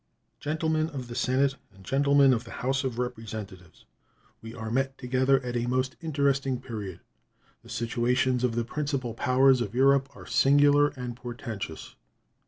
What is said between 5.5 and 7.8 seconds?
a most interesting period. The